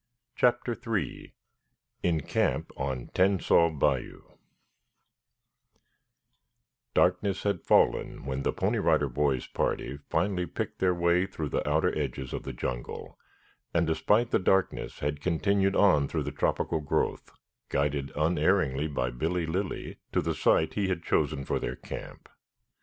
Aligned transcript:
CHAPTER 0.35 0.73
III 0.87 1.35
IN 2.01 2.21
CAMP 2.21 2.71
ON 2.75 3.11
TENSAS 3.13 3.77
BAYOU 3.77 4.35
Darkness 6.95 7.43
had 7.43 7.61
fallen 7.61 8.25
when 8.25 8.41
the 8.41 8.51
Pony 8.51 8.79
Rider 8.79 9.07
Boys 9.07 9.45
party 9.45 9.99
finally 10.09 10.41
had 10.45 10.55
picked 10.55 10.79
their 10.79 10.95
way 10.95 11.27
through 11.27 11.49
the 11.49 11.69
outer 11.69 11.95
edge 11.95 12.17
of 12.17 12.41
the 12.41 12.51
jungle, 12.51 13.19
and, 13.75 13.85
despite 13.85 14.31
the 14.31 14.39
darkness, 14.39 15.01
had 15.01 15.21
continued 15.21 15.75
on 15.75 16.07
through 16.07 16.23
the 16.23 16.31
tropical 16.31 16.79
growth, 16.81 17.31
guided 17.69 18.11
unerringly 18.15 18.87
by 18.87 19.11
Billy 19.11 19.45
Lilly 19.45 19.99
to 20.13 20.21
the 20.23 20.33
site 20.33 20.73
he 20.73 20.87
had 20.87 21.03
chosen 21.03 21.45
for 21.45 21.59
their 21.59 21.75
camp. 21.75 22.27